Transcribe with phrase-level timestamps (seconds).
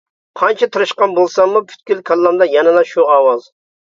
[0.39, 3.47] قانچە تىرىشقان بولساممۇ پۈتكۈل كاللامدا يەنىلا شۇ ئاۋاز.